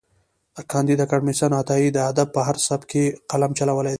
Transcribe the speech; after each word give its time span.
کانديد 0.71 0.99
اکاډميسن 1.05 1.51
عطايي 1.61 1.87
د 1.93 1.97
ادب 2.11 2.27
په 2.35 2.41
هر 2.47 2.55
سبک 2.67 2.85
کې 2.91 3.03
قلم 3.31 3.51
چلولی 3.59 3.83
دی. 3.89 3.89